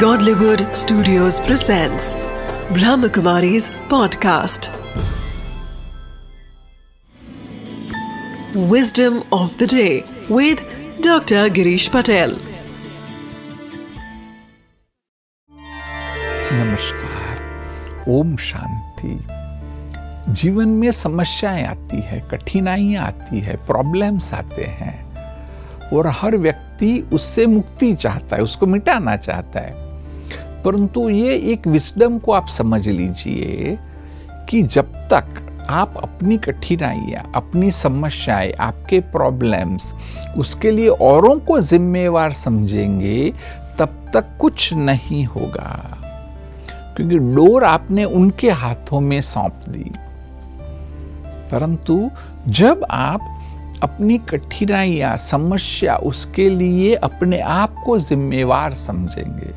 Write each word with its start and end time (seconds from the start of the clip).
Godlywood 0.00 0.62
Studios 0.76 1.40
presents 1.40 2.16
Brahmakumari's 2.76 3.70
podcast. 3.92 4.68
Wisdom 8.54 9.22
of 9.32 9.56
the 9.56 9.66
day 9.66 10.04
with 10.28 10.60
Dr. 11.00 11.48
Girish 11.48 11.88
Patel. 11.90 12.34
नमस्कार 16.52 18.04
ओम 18.08 18.36
शांति 18.50 19.18
जीवन 20.32 20.68
में 20.68 20.90
समस्याएँ 20.92 21.64
आती 21.66 22.00
है 22.02 22.20
कठिनाइयाँ 22.30 23.06
आती 23.06 23.40
है 23.40 23.56
प्रॉब्लम्स 23.66 24.32
आते 24.34 24.64
हैं 24.82 24.94
और 25.92 26.06
हर 26.20 26.36
व्यक्ति 26.36 26.92
उससे 27.12 27.46
मुक्ति 27.46 27.94
चाहता 27.94 28.36
है 28.36 28.42
उसको 28.42 28.66
मिटाना 28.66 29.16
चाहता 29.16 29.60
है 29.60 29.85
परंतु 30.66 31.10
ये 31.10 31.36
एक 31.36 31.66
विस्डम 31.66 32.18
को 32.18 32.32
आप 32.32 32.46
समझ 32.46 32.88
लीजिए 32.88 33.78
कि 34.48 34.62
जब 34.62 34.92
तक 34.92 35.56
आप 35.70 35.94
अपनी 35.96 36.36
कठिनाइयाँ, 36.36 37.32
अपनी 37.34 37.70
समस्याएँ, 37.70 38.52
आपके 38.52 39.00
प्रॉब्लम्स 39.00 39.94
उसके 40.38 40.70
लिए 40.70 40.88
औरों 40.88 41.38
को 41.38 41.60
जिम्मेवार 41.60 42.32
समझेंगे, 42.32 43.34
तब 43.78 44.10
तक 44.12 44.24
कुछ 44.40 44.74
नहीं 44.74 45.24
होगा। 45.24 45.98
क्योंकि 46.96 47.18
डोर 47.18 47.64
आपने 47.64 48.04
उनके 48.04 48.50
हाथों 48.50 49.00
में 49.00 49.20
सौंप 49.20 49.54
दी। 49.68 49.92
परंतु 51.50 52.10
जब 52.48 52.86
आप 52.90 53.35
अपनी 53.82 54.18
कठिनाइयाँ, 54.18 55.16
समस्या 55.16 55.96
उसके 55.96 56.50
लिए 56.50 56.94
अपने 56.94 57.40
आप 57.40 57.74
को 57.84 57.98
जिम्मेवार 57.98 58.74
समझेंगे। 58.74 59.50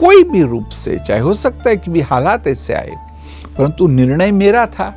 कोई 0.00 0.24
भी 0.24 0.42
रूप 0.42 0.68
से, 0.68 0.98
चाहे 0.98 1.20
हो 1.20 1.34
सकता 1.34 1.70
है 1.70 1.76
कि 1.76 1.90
भी 1.90 2.00
हालात 2.00 2.46
ऐसे 2.46 2.74
आए, 2.74 2.96
परंतु 3.58 3.86
निर्णय 3.86 4.30
मेरा 4.30 4.66
था, 4.66 4.90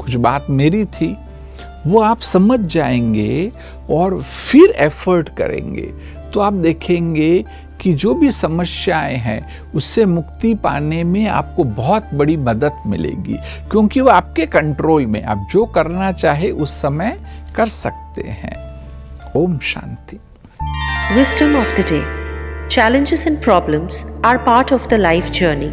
कुछ 0.00 0.14
बात 0.14 0.46
मेरी 0.50 0.84
थी, 0.84 1.16
वो 1.86 2.00
आप 2.00 2.20
समझ 2.20 2.60
जाएँगे 2.60 3.52
और 3.90 4.22
फिर 4.22 4.70
एफर्ट 4.70 5.36
करेंगे। 5.36 5.92
तो 6.34 6.40
आप 6.40 6.52
देखेंगे 6.52 7.44
कि 7.80 7.92
जो 7.92 8.14
भी 8.14 8.32
समस्याएँ 8.32 9.16
हैं, 9.16 9.72
उससे 9.74 10.04
मुक्ति 10.06 10.54
पाने 10.54 11.04
में 11.04 11.26
आपको 11.26 11.64
बहुत 11.64 12.14
बड़ी 12.14 12.36
मदद 12.36 12.72
मिलेगी, 12.86 13.34
क्योंकि 13.70 14.00
वो 14.00 14.10
आपके 14.10 14.46
कंट्रोल 14.46 15.06
में, 15.06 15.24
आप 15.24 15.48
जो 15.52 15.64
करना 15.64 16.12
चाहे 16.12 16.50
उस 16.50 16.82
समय 16.82 17.18
कर 17.54 17.66
सकते 17.66 18.22
हैं। 18.22 18.56
Om 19.36 19.58
Shanti. 19.58 20.20
Wisdom 21.14 21.56
of 21.56 21.80
the 21.80 21.84
day 21.84 22.02
challenges 22.68 23.26
and 23.26 23.42
problems 23.42 24.04
are 24.24 24.36
part 24.36 24.72
of 24.72 24.88
the 24.88 24.94
life 24.94 25.30
journey 25.30 25.70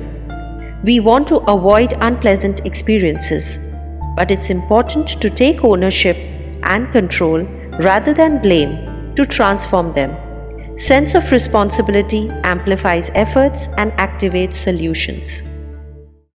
we 0.84 1.00
want 1.00 1.30
to 1.30 1.36
avoid 1.36 1.94
unpleasant 1.94 2.60
experiences 2.60 3.58
but 4.20 4.32
it's 4.32 4.52
important 4.52 5.22
to 5.22 5.30
take 5.30 5.66
ownership 5.66 6.16
and 6.72 6.94
control 6.94 7.48
rather 7.80 8.14
than 8.14 8.40
blame 8.40 8.72
to 9.16 9.24
transform 9.24 9.94
them. 9.94 10.27
Sense 10.78 11.16
of 11.16 11.32
responsibility 11.32 12.30
amplifies 12.44 13.10
efforts 13.16 13.68
and 13.78 13.92
activates 13.94 14.54
solutions. 14.54 15.42